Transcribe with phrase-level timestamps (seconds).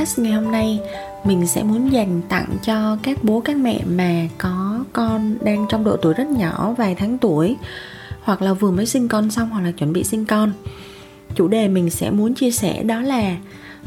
[0.00, 0.80] Podcast ngày hôm nay,
[1.24, 5.84] mình sẽ muốn dành tặng cho các bố, các mẹ mà có con đang trong
[5.84, 7.56] độ tuổi rất nhỏ, vài tháng tuổi,
[8.22, 10.52] hoặc là vừa mới sinh con xong, hoặc là chuẩn bị sinh con.
[11.34, 13.36] Chủ đề mình sẽ muốn chia sẻ đó là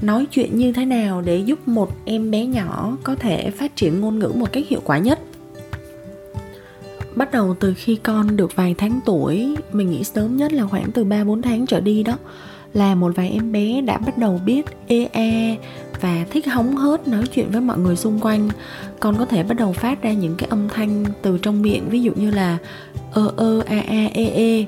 [0.02, 4.02] nói chuyện như thế nào để giúp một em bé nhỏ có thể phát triển
[4.02, 5.20] ngôn ngữ một cách hiệu quả nhất.
[7.16, 10.92] Bắt đầu từ khi con được vài tháng tuổi, mình nghĩ sớm nhất là khoảng
[10.92, 12.18] từ 3 4 tháng trở đi đó
[12.74, 15.56] là một vài em bé đã bắt đầu biết ê e
[16.02, 18.50] và thích hóng hớt nói chuyện với mọi người xung quanh.
[19.00, 22.02] Con có thể bắt đầu phát ra những cái âm thanh từ trong miệng ví
[22.02, 22.58] dụ như là
[23.12, 24.66] ơ ơ a a e e.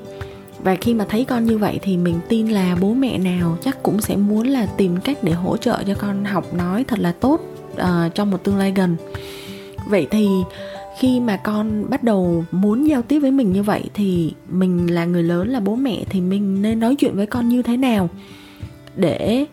[0.62, 3.82] Và khi mà thấy con như vậy thì mình tin là bố mẹ nào chắc
[3.82, 7.12] cũng sẽ muốn là tìm cách để hỗ trợ cho con học nói thật là
[7.12, 7.40] tốt
[7.72, 8.96] uh, trong một tương lai gần.
[9.88, 10.28] Vậy thì
[10.98, 15.04] khi mà con bắt đầu muốn giao tiếp với mình như vậy thì mình là
[15.04, 18.08] người lớn, là bố mẹ, thì mình nên nói chuyện với con như thế nào
[18.96, 19.46] để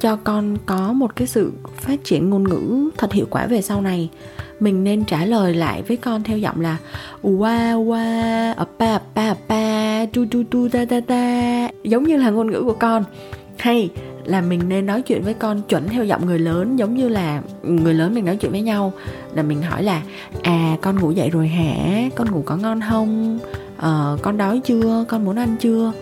[0.00, 3.80] cho con có một cái sự phát triển ngôn ngữ thật hiệu quả về sau
[3.80, 4.10] này.
[4.60, 6.76] Mình nên trả lời lại với con theo giọng là
[7.22, 12.50] wa wa pa pa pa tu tu tu, ta ta ta giống như là ngôn
[12.50, 13.04] ngữ của con.
[13.58, 13.90] Hay
[14.28, 17.42] là mình nên nói chuyện với con chuẩn theo giọng người lớn giống như là
[17.62, 18.92] người lớn mình nói chuyện với nhau.
[19.34, 20.02] Là mình hỏi là
[20.42, 22.08] à con ngủ dậy rồi hả?
[22.14, 23.38] Con ngủ có ngon không?
[23.76, 25.04] Ờ, con đói chưa?
[25.08, 25.92] Con muốn ăn chưa?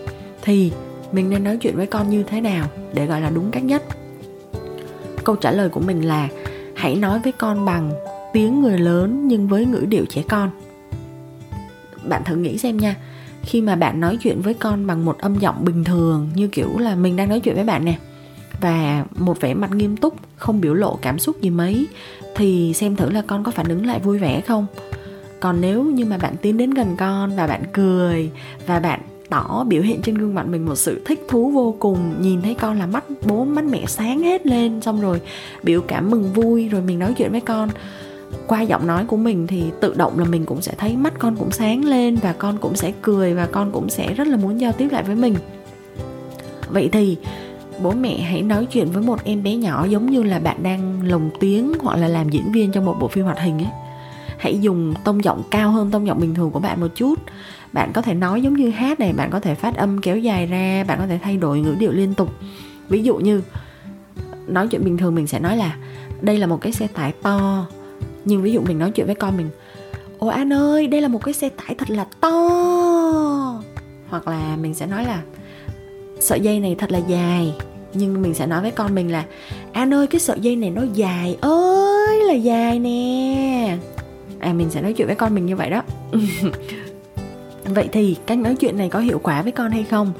[0.43, 0.73] Thì
[1.13, 3.83] mình nên nói chuyện với con như thế nào để gọi là đúng cách nhất?
[5.25, 6.29] Câu trả lời của mình là
[6.75, 7.91] hãy nói với con bằng
[8.33, 10.50] tiếng người lớn nhưng với ngữ điệu trẻ con.
[12.09, 12.97] Bạn thử nghĩ xem nha.
[13.43, 16.79] Khi mà bạn nói chuyện với con bằng một âm giọng bình thường như kiểu
[16.79, 17.99] là mình đang nói chuyện với bạn nè
[18.61, 21.87] và một vẻ mặt nghiêm túc, không biểu lộ cảm xúc gì mấy,
[22.37, 24.67] thì xem thử là con có phản ứng lại vui vẻ không.
[25.41, 28.31] Còn nếu như mà bạn tiến đến gần con và bạn cười
[28.67, 29.00] và bạn
[29.31, 32.55] tỏ biểu hiện trên gương mặt mình một sự thích thú vô cùng, nhìn thấy
[32.55, 35.21] con là mắt bố, mắt mẹ sáng hết lên, xong rồi
[35.62, 37.69] biểu cảm mừng vui, rồi mình nói chuyện với con.
[38.47, 41.37] Qua giọng nói của mình thì tự động là mình cũng sẽ thấy mắt con
[41.37, 44.61] cũng sáng lên và con cũng sẽ cười và con cũng sẽ rất là muốn
[44.61, 45.34] giao tiếp lại với mình.
[46.69, 47.17] Vậy thì
[47.82, 51.03] bố mẹ hãy nói chuyện với một em bé nhỏ giống như là bạn đang
[51.03, 53.70] lồng tiếng hoặc là làm diễn viên trong một bộ phim hoạt hình ấy.
[54.38, 57.14] Hãy dùng tông giọng cao hơn tông giọng bình thường của bạn một chút.
[57.72, 60.47] Bạn có thể nói giống như hát này, bạn có thể phát âm kéo dài
[60.47, 62.32] ra, bạn có thể thay đổi ngữ điệu liên tục.
[62.88, 63.42] Ví dụ như,
[64.47, 65.76] nói chuyện bình thường mình sẽ nói là,
[66.20, 67.66] đây là một cái xe tải to.
[68.25, 69.48] Nhưng ví dụ mình nói chuyện với con mình,
[70.19, 72.32] ồ anh ơi, đây là một cái xe tải thật là to.
[74.08, 75.22] Hoặc là mình sẽ nói là
[76.21, 77.54] sợi dây này thật là dài.
[77.94, 79.25] Nhưng mình sẽ nói với con mình là,
[79.72, 83.77] an ơi, cái sợi dây này nó dài ơi, là dài nè.
[84.38, 85.82] À mình sẽ nói chuyện với con mình như vậy đó.
[87.65, 90.12] Vậy thì cách nói chuyện này có hiệu quả với con hay không?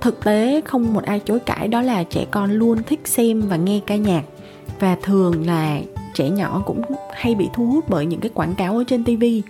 [0.00, 3.56] Thực tế không một ai chối cãi, đó là trẻ con luôn thích xem và
[3.56, 4.22] nghe ca nhạc.
[4.80, 5.80] Và thường là
[6.14, 6.82] trẻ nhỏ cũng
[7.14, 9.42] hay bị thu hút bởi những cái quảng cáo ở trên tivi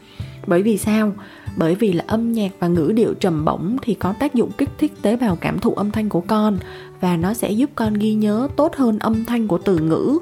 [0.46, 1.12] Bởi vì sao?
[1.56, 4.70] Bởi vì là âm nhạc và ngữ điệu trầm bổng thì có tác dụng kích
[4.78, 6.58] thích tế bào cảm thụ âm thanh của con,
[7.00, 10.18] và nó sẽ giúp con ghi nhớ tốt hơn âm thanh của từ ngữ,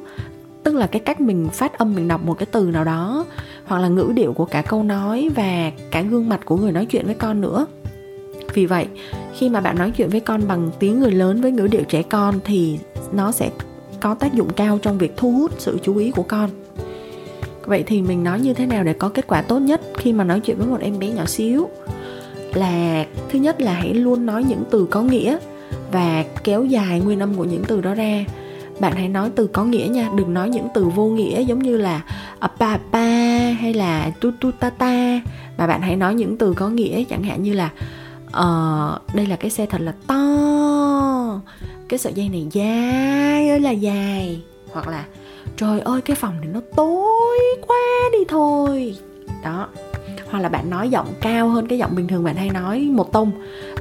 [0.62, 3.26] tức là cái cách mình phát âm, mình đọc một cái từ nào đó,
[3.65, 6.87] hoặc là ngữ điệu của cả câu nói và cả gương mặt của người nói
[6.87, 7.66] chuyện với con nữa.
[8.54, 8.87] Vì vậy,
[9.34, 12.03] khi mà bạn nói chuyện với con bằng tiếng người lớn với ngữ điệu trẻ
[12.03, 12.78] con thì
[13.12, 13.50] nó sẽ
[14.00, 16.50] có tác dụng cao trong việc thu hút sự chú ý của con
[17.66, 20.24] vậy thì mình nói như thế nào để có kết quả tốt nhất khi mà
[20.24, 21.68] nói chuyện với một em bé nhỏ xíu?
[22.54, 25.38] Là thứ nhất là hãy luôn nói những từ có nghĩa
[25.92, 28.24] và kéo dài nguyên âm của những từ đó ra.
[28.80, 31.76] Bạn hãy nói từ có nghĩa nha đừng nói những từ vô nghĩa giống như
[31.76, 32.04] là
[32.59, 33.09] pa pa
[33.60, 35.20] hay là tu tu ta ta
[35.58, 37.70] mà bạn hãy nói những từ có nghĩa chẳng hạn như là
[38.26, 41.41] uh, đây là cái xe thật là to
[41.88, 44.42] cái sợi dây này dài ơi là dài
[44.72, 45.04] hoặc là
[45.56, 47.77] trời ơi, cái phòng này nó tối quá
[48.12, 48.97] đi thôi.
[49.44, 49.68] Đó.
[50.30, 53.12] Hoặc là bạn nói giọng cao hơn cái giọng bình thường bạn hay nói một
[53.12, 53.33] tông.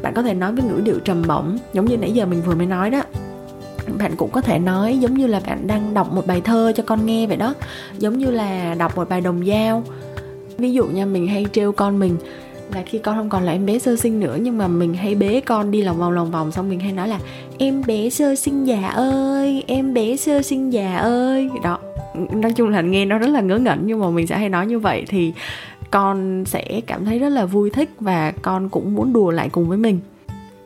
[0.02, 2.56] Bạn có thể nói với ngữ điệu trầm bổng, giống như nãy giờ mình vừa
[2.56, 3.02] mới nói đó.
[3.98, 6.84] Bạn cũng có thể nói giống như là bạn đang đọc một bài thơ cho
[6.84, 7.54] con nghe vậy đó.
[7.98, 9.84] Giống như là đọc một bài đồng dao.
[10.58, 12.18] Ví dụ nha, mình hay trêu con mình
[12.76, 15.16] là khi con không còn là em bé sơ sinh nữa, nhưng mà mình hay
[15.16, 16.52] bế con đi lòng vòng lòng vòng.
[16.52, 17.20] Xong mình hay nói là,
[17.58, 21.50] em bé sơ sinh già ơi, em bé sơ sinh già ơi.
[21.64, 21.80] Đó.
[22.32, 24.68] Nói chung là nghe nó rất là ngớ ngẩn, nhưng mà mình sẽ hay nói
[24.68, 25.06] như vậy.
[25.08, 25.34] Thì
[25.92, 29.70] con sẽ cảm thấy rất là vui thích và con cũng muốn đùa lại cùng
[29.70, 30.00] với mình.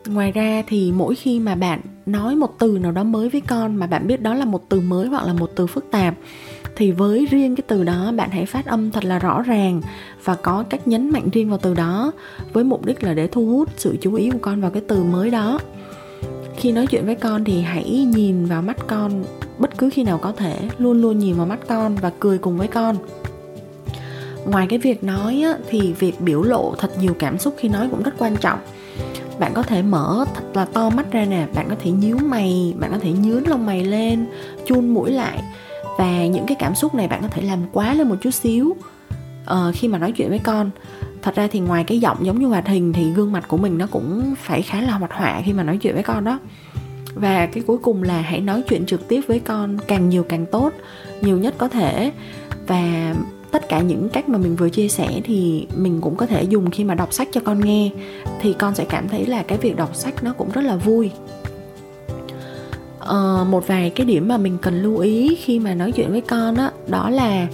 [0.07, 3.75] Ngoài ra thì mỗi khi mà bạn nói một từ nào đó mới với con,
[3.75, 6.13] mà bạn biết đó là một từ mới hoặc là một từ phức tạp
[6.75, 9.81] thì với riêng cái từ đó bạn hãy phát âm thật là rõ ràng
[10.24, 12.12] và có cách nhấn mạnh riêng vào từ đó
[12.54, 15.04] với mục đích là để thu hút sự chú ý của con vào cái từ
[15.04, 15.60] mới đó.
[16.57, 19.24] Khi nói chuyện với con thì hãy nhìn vào mắt con
[19.57, 22.57] bất cứ khi nào có thể luôn luôn nhìn vào mắt con và cười cùng
[22.57, 22.95] với con.
[24.45, 27.88] Ngoài cái việc nói á, thì việc biểu lộ thật nhiều cảm xúc khi nói
[27.92, 28.60] cũng rất quan trọng.
[29.39, 32.74] Bạn có thể mở thật là to mắt ra nè bạn có thể nhíu mày
[32.80, 34.25] bạn có thể nhướng lông mày lên
[34.66, 35.42] chun mũi lại
[35.97, 38.75] và những cái cảm xúc này bạn có thể làm quá lên một chút xíu
[39.51, 40.69] uh, khi mà nói chuyện với con.
[41.21, 43.77] Thật ra thì ngoài cái giọng giống như hoạt hình thì gương mặt của mình
[43.77, 46.39] nó cũng phải khá là hoạt họa khi mà nói chuyện với con đó.
[47.13, 50.45] Và cái cuối cùng là hãy nói chuyện trực tiếp với con càng nhiều càng
[50.45, 50.74] tốt
[51.21, 52.12] nhiều nhất có thể.
[52.68, 53.15] Và
[53.51, 56.71] tất cả những cách mà mình vừa chia sẻ thì mình cũng có thể dùng
[56.71, 57.89] khi mà đọc sách cho con nghe
[58.42, 61.12] thì con sẽ cảm thấy là cái việc đọc sách nó cũng rất là vui
[63.10, 66.22] uh, một vài cái điểm mà mình cần lưu ý khi mà nói chuyện với
[66.22, 67.48] con đó đó là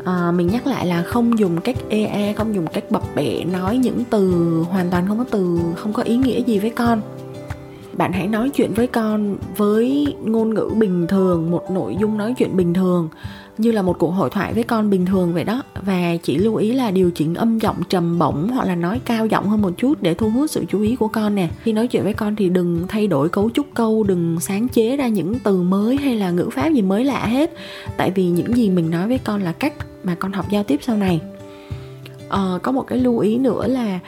[0.00, 3.78] uh, mình nhắc lại là không dùng cách ea không dùng cách bập bẹ nói
[3.78, 4.30] những từ
[4.70, 7.00] hoàn toàn không có từ không có ý nghĩa gì với con.
[7.92, 12.34] Bạn hãy nói chuyện với con với ngôn ngữ bình thường một nội dung nói
[12.38, 13.08] chuyện bình thường
[13.58, 15.62] như là một cuộc hội thoại với con bình thường vậy đó.
[15.82, 19.26] Và chỉ lưu ý là điều chỉnh âm giọng trầm bổng hoặc là nói cao
[19.26, 21.48] giọng hơn một chút để thu hút sự chú ý của con nè.
[21.62, 24.96] Khi nói chuyện với con thì đừng thay đổi cấu trúc câu đừng sáng chế
[24.96, 27.52] ra những từ mới hay là ngữ pháp gì mới lạ hết.
[27.96, 29.72] Tại vì những gì mình nói với con là cách
[30.04, 31.20] mà con học giao tiếp sau này.
[32.28, 33.98] À, có một cái lưu ý nữa là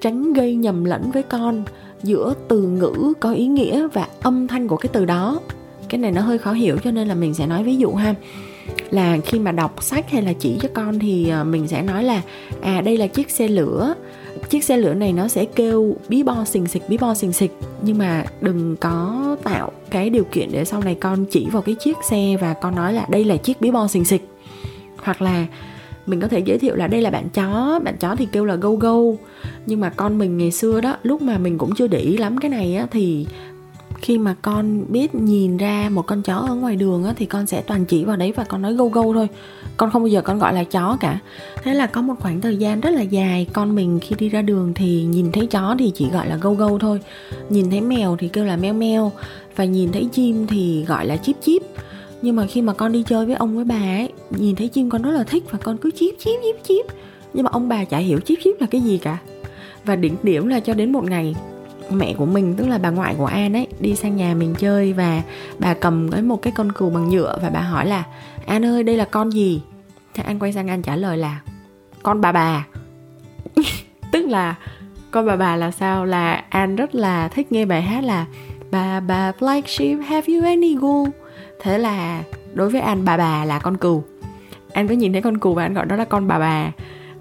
[0.00, 1.64] tránh gây nhầm lẫn với con
[2.02, 5.40] giữa từ ngữ có ý nghĩa và âm thanh của cái từ đó.
[5.88, 8.14] Cái này nó hơi khó hiểu cho nên là mình sẽ nói ví dụ ha
[8.90, 12.04] là khi mà đọc sách hay là chỉ cho con thì ờ, mình sẽ nói
[12.04, 12.22] là
[12.60, 13.94] à đây là chiếc xe lửa.
[14.48, 17.52] Chiếc xe lửa này nó sẽ kêu bí bo xình xịch bí bo xình xịch
[17.82, 21.74] nhưng mà đừng có tạo cái điều kiện để sau này con chỉ vào cái
[21.74, 24.28] chiếc xe và con nói là đây là chiếc bí bo xình xịch
[24.96, 25.46] hoặc là
[26.06, 27.80] mình có thể giới thiệu là đây là bạn chó.
[27.84, 29.18] Bạn chó thì kêu là gâu gâu
[29.66, 32.38] nhưng mà con mình ngày xưa đó, lúc mà mình cũng chưa để ý lắm
[32.38, 33.26] cái này á, thì
[34.04, 37.46] khi mà con biết nhìn ra một con chó ở ngoài đường á, thì con
[37.46, 39.28] sẽ toàn chỉ vào đấy và con nói gâu gâu thôi.
[39.76, 41.18] Con không bao giờ con gọi là chó cả.
[41.62, 44.42] Thế là có một khoảng thời gian rất là dài con mình khi đi ra
[44.42, 47.00] đường thì nhìn thấy chó thì chỉ gọi là gâu gâu thôi.
[47.48, 49.12] Nhìn thấy mèo thì kêu là meo meo
[49.56, 51.62] và nhìn thấy chim thì gọi là chip chip
[52.22, 54.90] nhưng mà khi mà con đi chơi với ông với bà ấy nhìn thấy chim
[54.90, 56.86] con rất là thích và con cứ chip chip chip chip
[57.34, 59.18] nhưng mà ông bà chả hiểu chip chip là cái gì cả.
[59.84, 61.34] Và đỉnh điểm là cho đến một ngày
[61.90, 64.92] mẹ của mình, tức là bà ngoại của An ấy, đi sang nhà mình chơi
[64.92, 65.22] và
[65.58, 68.04] bà cầm cái một cái con cừu bằng nhựa và bà hỏi là,
[68.46, 69.62] An ơi, đây là con gì?
[70.14, 71.40] Thì An quay sang An trả lời là,
[72.02, 72.66] con bà bà.
[74.12, 74.54] Tức là
[75.10, 76.04] con bà bà là sao?
[76.04, 78.26] Là An rất là thích nghe bài hát là,
[78.70, 81.10] bà bà black sheep, have you any wool
[81.60, 82.22] thế là
[82.54, 84.04] đối với An, bà bà là con cừu.
[84.72, 86.72] An có nhìn thấy con cừu và An gọi đó là con bà bà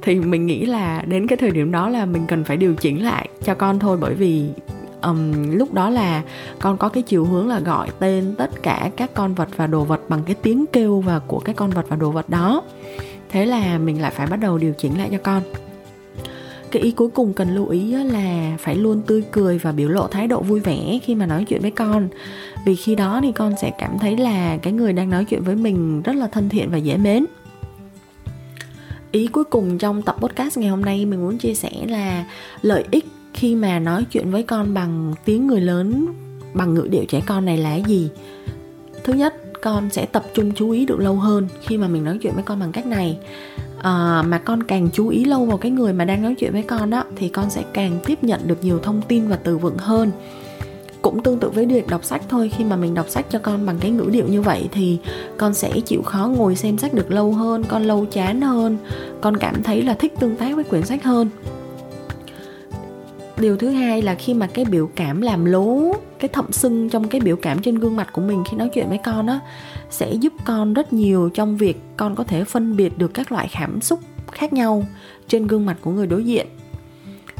[0.03, 3.03] thì mình nghĩ là đến cái thời điểm đó là mình cần phải điều chỉnh
[3.03, 3.97] lại cho con thôi.
[4.01, 4.49] Bởi vì
[5.01, 6.21] um, lúc đó là
[6.59, 9.83] con có cái chiều hướng là gọi tên tất cả các con vật và đồ
[9.83, 12.63] vật bằng cái tiếng kêu và của cái con vật và đồ vật đó.
[13.29, 15.41] Thế là mình lại phải bắt đầu điều chỉnh lại cho con.
[16.71, 20.07] Cái ý cuối cùng cần lưu ý là phải luôn tươi cười và biểu lộ
[20.07, 22.07] thái độ vui vẻ khi mà nói chuyện với con.
[22.65, 25.55] Vì khi đó thì con sẽ cảm thấy là cái người đang nói chuyện với
[25.55, 27.25] mình rất là thân thiện và dễ mến
[29.13, 32.25] ý cuối cùng trong tập podcast ngày hôm nay mình muốn chia sẻ là
[32.61, 36.05] lợi ích khi mà nói chuyện với con bằng tiếng người lớn
[36.53, 38.09] bằng ngữ điệu trẻ con này là cái gì?
[39.03, 42.17] Thứ nhất con sẽ tập trung chú ý được lâu hơn khi mà mình nói
[42.21, 43.17] chuyện với con bằng cách này.
[43.81, 46.63] À, mà con càng chú ý lâu vào cái người mà đang nói chuyện với
[46.63, 49.77] con đó thì con sẽ càng tiếp nhận được nhiều thông tin và từ vựng
[49.77, 50.11] hơn
[51.03, 52.51] cũng tương tự với việc đọc sách thôi.
[52.57, 54.97] Khi mà mình đọc sách cho con bằng cái ngữ điệu như vậy thì
[55.37, 58.77] con sẽ chịu khó ngồi xem sách được lâu hơn, con lâu chán hơn,
[59.21, 61.29] con cảm thấy là thích tương tác với quyển sách hơn.
[63.37, 67.07] Điều thứ hai là khi mà cái biểu cảm làm lố, cái thậm sưng trong
[67.07, 69.39] cái biểu cảm trên gương mặt của mình khi nói chuyện với con á,
[69.89, 73.49] sẽ giúp con rất nhiều trong việc con có thể phân biệt được các loại
[73.53, 73.99] cảm xúc
[74.31, 74.85] khác nhau
[75.27, 76.47] trên gương mặt của người đối diện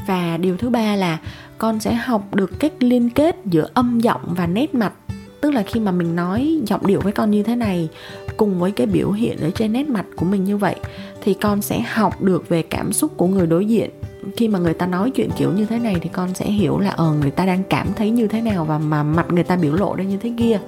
[0.06, 1.18] và điều thứ ba là
[1.58, 4.92] con sẽ học được cách liên kết giữa âm giọng và nét mặt.
[5.40, 7.88] Tức là khi mà mình nói giọng điệu với con như thế này,
[8.36, 10.76] cùng với cái biểu hiện ở trên nét mặt của mình như vậy,
[11.22, 13.90] thì con sẽ học được về cảm xúc của người đối diện.
[14.36, 16.90] Khi mà người ta nói chuyện kiểu như thế này thì con sẽ hiểu là
[16.90, 19.74] ờ người ta đang cảm thấy như thế nào và mà mặt người ta biểu
[19.74, 20.60] lộ ra như thế kia.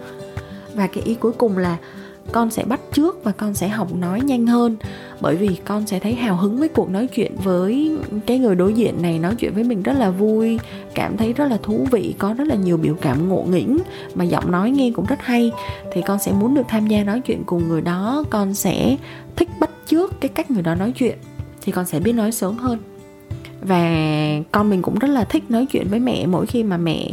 [0.75, 1.77] Và cái ý cuối cùng là
[2.33, 4.77] con sẽ bắt trước và con sẽ học nói nhanh hơn.
[5.21, 8.75] Bởi vì con sẽ thấy hào hứng với cuộc nói chuyện với cái người đối
[8.75, 10.59] diện này nói chuyện với mình rất là vui
[10.95, 13.79] cảm thấy rất là thú vị có rất là nhiều biểu cảm ngộ nghĩnh
[14.15, 15.53] mà giọng nói nghe cũng rất hay.
[15.93, 18.97] Thì con sẽ muốn được tham gia nói chuyện cùng người đó con sẽ
[19.37, 21.19] thích bắt trước cái cách người đó nói chuyện
[21.63, 22.79] thì con sẽ biết nói sớm hơn.
[23.61, 23.95] Và
[24.53, 27.11] con mình cũng rất là thích nói chuyện với mẹ mỗi khi mà mẹ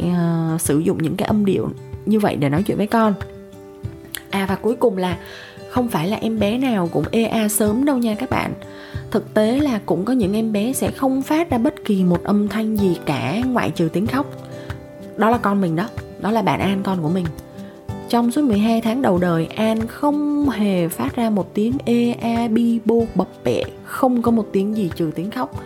[0.54, 1.68] uh, sử dụng những cái âm điệu
[2.06, 3.14] như vậy để nói chuyện với con
[4.34, 5.16] à và cuối cùng là
[5.70, 8.52] không phải là em bé nào cũng ea sớm đâu nha các bạn.
[9.10, 12.24] Thực tế là cũng có những em bé sẽ không phát ra bất kỳ một
[12.24, 14.26] âm thanh gì cả ngoại trừ tiếng khóc.
[15.16, 15.88] Đó là con mình đó
[16.20, 17.26] đó là bạn an, con của mình.
[18.08, 22.48] Trong suốt 12 tháng đầu đời, An không hề phát ra một tiếng e a,
[22.48, 25.62] bi bô bập, bẹ, Không có một tiếng gì trừ tiếng khóc.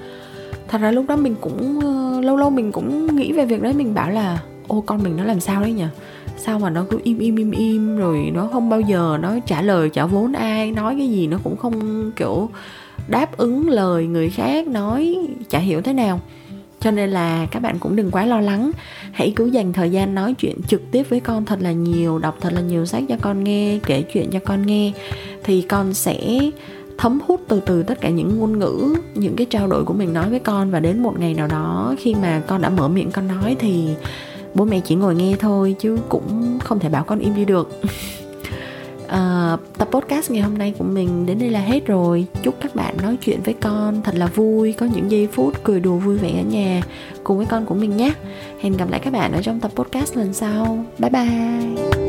[0.69, 3.73] Thật ra lúc đó mình cũng ờ, Lâu lâu mình cũng nghĩ về việc đấy
[3.73, 5.85] Mình bảo là, Ô, con mình nó làm sao đấy nhỉ?
[6.39, 9.63] Sao mà nó cứ im im im im, rồi nó không bao giờ nó trả
[9.63, 12.51] lời, trả vốn ai, nói cái gì nó cũng không, kiểu,
[13.09, 15.19] đáp ứng lời người khác nói,
[15.49, 16.21] chả hiểu thế nào.
[16.81, 18.71] Cho nên là các bạn cũng đừng quá lo lắng.
[19.13, 22.37] Hãy cứ dành thời gian nói chuyện trực tiếp với con thật là nhiều, đọc
[22.41, 24.93] thật là nhiều sách cho con nghe, kể chuyện cho con nghe,
[25.45, 26.39] thì con sẽ
[26.99, 30.13] thấm hút từ từ tất cả những ngôn ngữ, những cái trao đổi của mình
[30.13, 30.71] nói với con.
[30.71, 33.89] Và đến một ngày nào đó khi mà con đã mở miệng con nói thì
[34.55, 37.81] bố mẹ chỉ ngồi nghe thôi chứ cũng không thể bảo con im đi được.
[39.09, 42.27] À, tập podcast ngày hôm nay của mình đến đây là hết rồi.
[42.43, 45.81] Chúc các bạn nói chuyện với con thật là vui có những giây phút cười
[45.81, 46.83] đùa vui vẻ ở nhà
[47.25, 48.13] cùng với con của mình nhé.
[48.61, 50.85] Hẹn gặp lại các bạn ở trong tập podcast lần sau.
[50.99, 52.08] Bye bye.